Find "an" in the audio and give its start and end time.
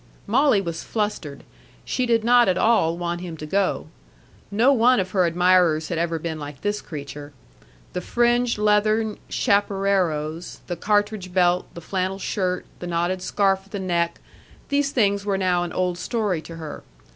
15.61-15.71